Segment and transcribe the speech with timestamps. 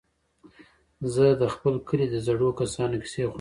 [1.13, 3.29] زه د خپل کلي د زړو کسانو کيسې خوښوم.